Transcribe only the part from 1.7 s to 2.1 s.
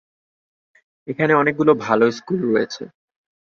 ভাল